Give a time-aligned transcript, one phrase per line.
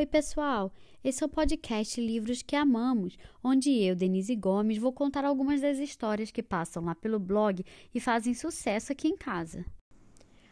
[0.00, 0.72] Oi, pessoal!
[1.04, 5.76] Esse é o podcast Livros que Amamos, onde eu, Denise Gomes, vou contar algumas das
[5.76, 7.62] histórias que passam lá pelo blog
[7.94, 9.62] e fazem sucesso aqui em casa.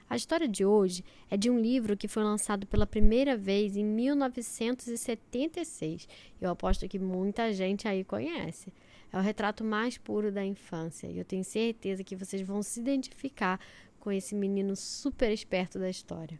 [0.06, 3.86] A história de hoje é de um livro que foi lançado pela primeira vez em
[3.86, 6.06] 1976.
[6.38, 8.70] Eu aposto que muita gente aí conhece.
[9.10, 12.80] É o retrato mais puro da infância e eu tenho certeza que vocês vão se
[12.80, 13.58] identificar
[13.98, 16.38] com esse menino super esperto da história.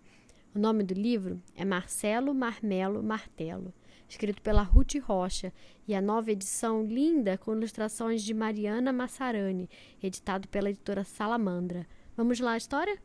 [0.55, 3.73] O nome do livro é Marcelo Marmelo Martelo,
[4.09, 5.53] escrito pela Ruth Rocha,
[5.87, 9.69] e a nova edição linda com ilustrações de Mariana Massarani,
[10.03, 11.87] editado pela editora Salamandra.
[12.17, 12.99] Vamos lá a história?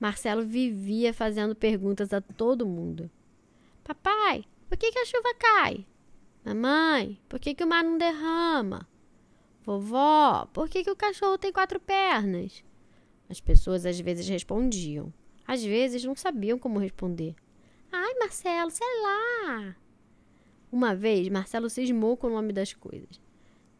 [0.00, 3.08] Marcelo vivia fazendo perguntas a todo mundo.
[3.84, 5.86] Papai, por que, que a chuva cai?
[6.44, 8.89] Mamãe, por que, que o mar não derrama?
[9.70, 12.64] Vovó, por que, que o cachorro tem quatro pernas?
[13.28, 15.12] As pessoas às vezes respondiam,
[15.46, 17.36] às vezes não sabiam como responder.
[17.92, 19.76] Ai, Marcelo, sei lá.
[20.72, 23.20] Uma vez, Marcelo cismou com o nome das coisas.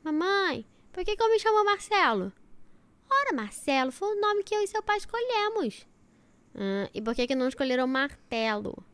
[0.04, 2.32] Mamãe, por que, que eu me chamo Marcelo?
[3.10, 5.88] Ora, Marcelo, foi o nome que eu e seu pai escolhemos.
[6.54, 8.84] Ah, e por que, que não escolheram martelo?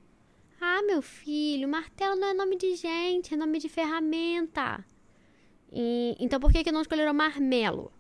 [0.58, 4.82] Ah, meu filho, martelo não é nome de gente, é nome de ferramenta.
[5.78, 7.92] E, então por que, que não escolheram marmelo?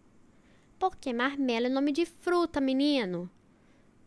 [0.78, 3.30] Porque marmelo é nome de fruta, menino.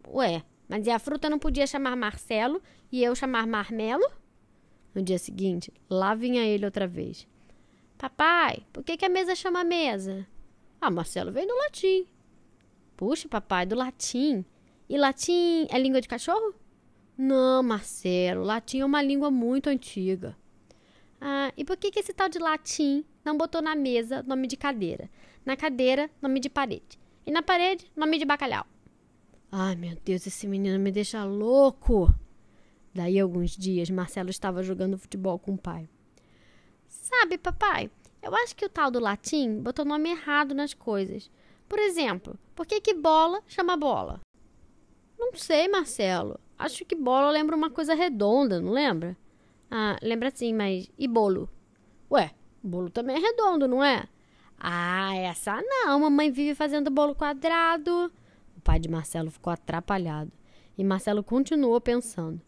[0.07, 2.59] Ué, mas e a fruta não podia chamar Marcelo
[2.91, 4.09] e eu chamar Marmelo?
[4.95, 7.27] No dia seguinte, lá vinha ele outra vez.
[7.95, 10.25] Papai, por que, que a mesa chama mesa?
[10.81, 12.07] Ah, Marcelo veio do latim.
[12.97, 14.43] Puxa, papai, do latim.
[14.89, 16.55] E latim é língua de cachorro?
[17.15, 20.35] Não, Marcelo, latim é uma língua muito antiga.
[21.21, 24.57] Ah, e por que, que esse tal de latim não botou na mesa nome de
[24.57, 25.09] cadeira?
[25.45, 26.99] Na cadeira, nome de parede.
[27.25, 28.65] E na parede, nome de bacalhau.
[29.51, 32.13] Ai, meu Deus, esse menino me deixa louco.
[32.93, 35.89] Daí alguns dias, Marcelo estava jogando futebol com o pai.
[36.87, 37.89] Sabe, papai,
[38.21, 41.31] eu acho que o tal do latim botou nome errado nas coisas.
[41.67, 44.19] Por exemplo, por que, que bola chama bola?
[45.17, 46.39] Não sei, Marcelo.
[46.57, 49.15] Acho que bola lembra uma coisa redonda, não lembra?
[49.69, 51.49] Ah, lembra sim, mas e bolo?
[52.11, 52.31] Ué,
[52.67, 54.07] bolo também é redondo, não é?
[54.59, 55.99] Ah, essa não.
[55.99, 58.11] Mamãe vive fazendo bolo quadrado.
[58.57, 60.31] O pai de Marcelo ficou atrapalhado.
[60.77, 62.41] E Marcelo continuou pensando.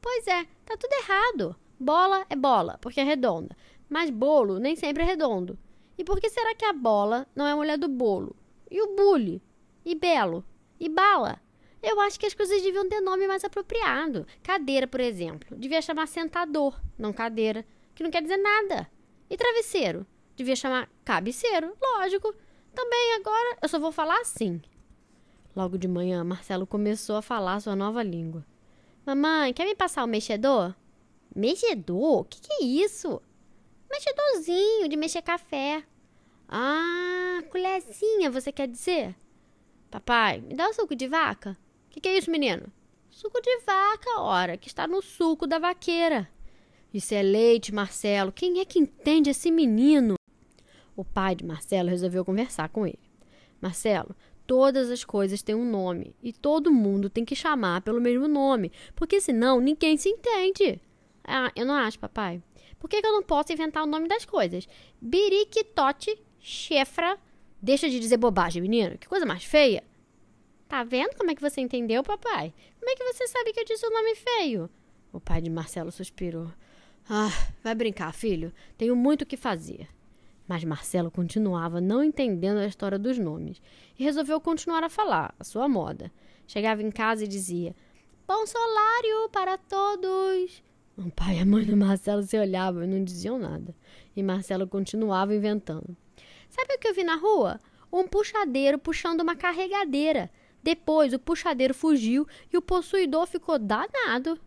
[0.00, 1.56] Pois é, tá tudo errado.
[1.78, 3.56] Bola é bola, porque é redonda.
[3.88, 5.58] Mas bolo nem sempre é redondo.
[5.98, 8.36] E por que será que a bola não é a mulher do bolo?
[8.70, 9.42] E o bule?
[9.84, 10.44] E belo?
[10.78, 11.40] E bala?
[11.82, 14.26] Eu acho que as coisas deviam ter nome mais apropriado.
[14.42, 17.64] Cadeira, por exemplo, devia chamar sentador, não cadeira,
[17.94, 18.90] que não quer dizer nada.
[19.28, 20.06] E travesseiro?
[20.34, 22.34] Devia chamar cabeceiro, lógico.
[22.74, 24.60] Também agora eu só vou falar assim.
[25.54, 28.44] Logo de manhã, Marcelo começou a falar sua nova língua.
[29.04, 30.74] Mamãe, quer me passar o mexedor?
[31.34, 32.20] Mexedor?
[32.20, 33.22] O que, que é isso?
[33.90, 35.82] Mexedorzinho de mexer café.
[36.48, 39.14] Ah, colherzinha, você quer dizer?
[39.90, 41.56] Papai, me dá o suco de vaca?
[41.96, 42.70] que, que é isso, menino?
[43.08, 46.28] Suco de vaca, ora, que está no suco da vaqueira.
[46.96, 48.32] Isso é leite, Marcelo.
[48.32, 50.14] Quem é que entende esse menino?
[50.96, 52.98] O pai de Marcelo resolveu conversar com ele.
[53.60, 58.26] Marcelo, todas as coisas têm um nome e todo mundo tem que chamar pelo mesmo
[58.26, 60.80] nome, porque senão ninguém se entende.
[61.22, 62.42] Ah, eu não acho, papai.
[62.78, 64.66] Por que, que eu não posso inventar o nome das coisas?
[64.98, 67.18] Biriquitote, chefra.
[67.60, 68.96] Deixa de dizer bobagem, menino.
[68.96, 69.84] Que coisa mais feia.
[70.66, 72.54] Tá vendo como é que você entendeu, papai?
[72.80, 74.70] Como é que você sabe que eu disse o um nome feio?
[75.12, 76.50] O pai de Marcelo suspirou.
[77.08, 77.30] Ah,
[77.62, 78.52] vai brincar, filho.
[78.76, 79.88] Tenho muito o que fazer.
[80.48, 83.60] Mas Marcelo continuava não entendendo a história dos nomes
[83.98, 86.10] e resolveu continuar a falar, a sua moda.
[86.46, 87.74] Chegava em casa e dizia:
[88.26, 90.62] Bom solário para todos!
[90.96, 93.74] O pai e a mãe do Marcelo se olhavam e não diziam nada.
[94.16, 95.96] E Marcelo continuava inventando.
[96.48, 97.60] Sabe o que eu vi na rua?
[97.92, 100.30] Um puxadeiro puxando uma carregadeira.
[100.62, 104.40] Depois, o puxadeiro fugiu e o possuidor ficou danado.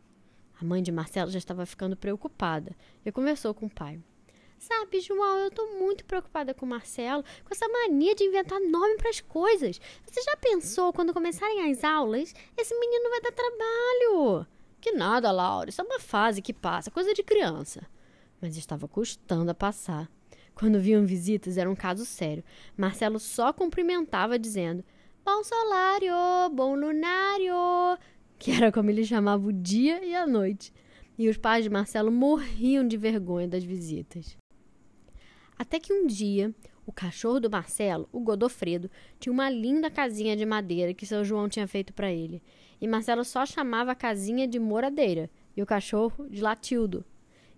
[0.62, 2.76] A mãe de Marcelo já estava ficando preocupada
[3.06, 3.98] e conversou com o pai.
[4.58, 8.98] Sabe, João, eu estou muito preocupada com o Marcelo, com essa mania de inventar nome
[8.98, 9.80] para as coisas.
[10.06, 12.34] Você já pensou quando começarem as aulas?
[12.58, 14.46] Esse menino vai dar trabalho.
[14.82, 17.88] Que nada, Laura, isso é uma fase que passa, coisa de criança.
[18.42, 20.12] Mas estava custando a passar.
[20.54, 22.44] Quando vinham visitas, era um caso sério.
[22.76, 24.84] Marcelo só cumprimentava, dizendo:
[25.24, 26.14] Bom solário,
[26.52, 27.54] bom lunário,
[28.39, 30.74] que era como ele chamava o dia e a noite.
[31.18, 34.38] E os pais de Marcelo morriam de vergonha das visitas.
[35.57, 36.56] Até que um dia,
[36.89, 38.89] O cachorro do Marcelo, o Godofredo,
[39.19, 42.41] tinha uma linda casinha de madeira que seu João tinha feito para ele.
[42.81, 47.06] E Marcelo só chamava a casinha de moradeira e o cachorro de Latildo.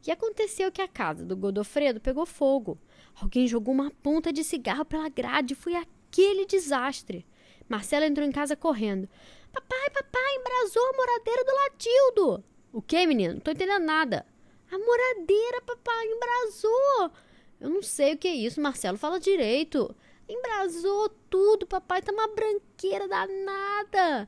[0.05, 2.77] E aconteceu que a casa do Godofredo pegou fogo.
[3.15, 7.25] Alguém jogou uma ponta de cigarro pela grade e foi aquele desastre.
[7.69, 9.07] Marcelo entrou em casa correndo.
[9.51, 12.43] Papai, papai, embrasou a moradeira do Latildo.
[12.71, 13.35] O que, menino?
[13.35, 14.25] Não tô entendendo nada.
[14.71, 17.11] A moradeira, papai, embrasou.
[17.59, 19.93] Eu não sei o que é isso, Marcelo, fala direito.
[20.27, 24.27] Embrasou tudo, papai, tá uma branqueira danada.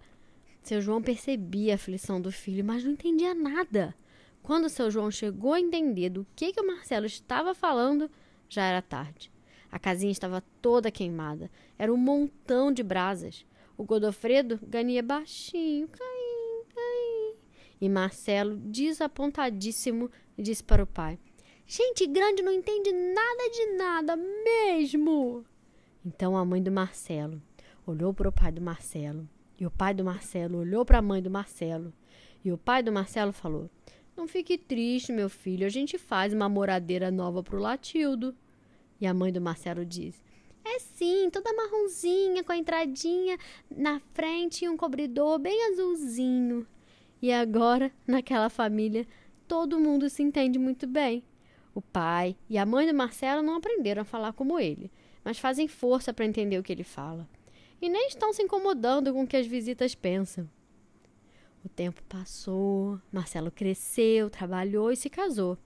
[0.62, 3.96] Seu João percebia a aflição do filho, mas não entendia nada.
[4.42, 8.12] Quando seu João chegou a entender do que, que o Marcelo estava falando,
[8.50, 9.32] já era tarde.
[9.72, 11.50] A casinha estava toda queimada.
[11.80, 13.46] Era um montão de brasas.
[13.78, 17.38] O Godofredo ganhia baixinho, caindo, caindo.
[17.82, 21.18] E Marcelo, desapontadíssimo, disse para o pai:
[21.66, 25.44] Gente grande não entende nada de nada mesmo.
[26.06, 27.42] Então a mãe do Marcelo
[27.86, 29.28] olhou para o pai do Marcelo.
[29.60, 31.94] E o pai do Marcelo olhou para a mãe do Marcelo.
[32.44, 33.70] E o pai do Marcelo falou:
[34.16, 35.66] Não fique triste, meu filho.
[35.66, 38.36] A gente faz uma moradeira nova para o Latildo.
[39.00, 40.22] E a mãe do Marcelo disse:
[40.66, 43.38] É sim, toda marronzinha, com a entradinha
[43.70, 46.66] na frente e um cobridor bem azulzinho.
[47.22, 49.06] E agora, naquela família,
[49.48, 51.24] todo mundo se entende muito bem.
[51.76, 54.92] O pai e a mãe do Marcelo não aprenderam a falar como ele,
[55.24, 57.28] mas fazem força para entender o que ele fala.
[57.82, 60.50] E nem estão se incomodando com o que as visitas pensam.
[61.66, 65.58] O tempo passou, Marcelo cresceu, trabalhou e se casou.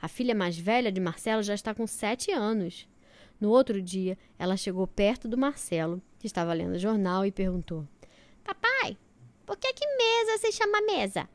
[0.00, 2.88] A filha mais velha de Marcelo já está com sete anos.
[3.44, 7.86] No outro dia, ela chegou perto do Marcelo, que estava lendo o jornal, e perguntou:
[8.42, 8.96] Papai,
[9.44, 11.28] por que, que mesa se chama mesa?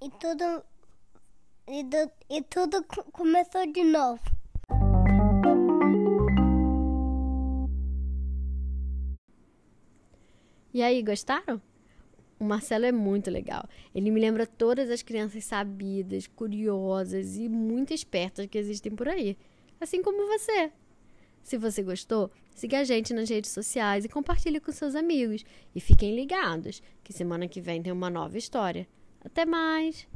[0.00, 0.64] E tudo
[1.68, 2.82] e, do, e tudo
[3.12, 4.22] começou de novo.
[10.72, 11.60] E aí, gostaram?
[12.40, 13.68] O Marcelo é muito legal.
[13.94, 19.36] Ele me lembra todas as crianças sabidas, curiosas e muito espertas que existem por aí.
[19.84, 20.72] Assim como você.
[21.42, 25.44] Se você gostou, siga a gente nas redes sociais e compartilhe com seus amigos.
[25.74, 28.88] E fiquem ligados, que semana que vem tem uma nova história.
[29.22, 30.08] Até mais!